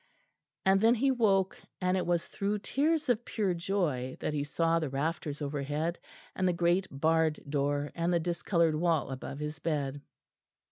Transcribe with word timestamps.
And 0.65 0.81
then 0.81 0.95
he 0.95 1.11
woke, 1.11 1.59
and 1.79 1.95
it 1.95 2.07
was 2.07 2.25
through 2.25 2.57
tears 2.57 3.07
of 3.07 3.23
pure 3.23 3.53
joy 3.53 4.17
that 4.19 4.33
he 4.33 4.43
saw 4.43 4.79
the 4.79 4.89
rafters 4.89 5.43
overhead, 5.43 5.99
and 6.35 6.47
the 6.47 6.53
great 6.53 6.87
barred 6.89 7.39
door, 7.47 7.91
and 7.93 8.11
the 8.11 8.19
discoloured 8.19 8.73
wall 8.77 9.11
above 9.11 9.37
his 9.37 9.59
bed. 9.59 10.01